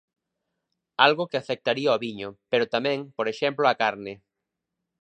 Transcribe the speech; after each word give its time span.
Algo 1.07 1.27
que 1.29 1.39
afectaría 1.41 1.95
o 1.95 2.01
viño, 2.05 2.29
pero 2.51 2.69
tamén, 2.75 2.99
por 3.17 3.27
exemplo, 3.33 3.63
a 3.67 3.77
carne. 3.81 4.13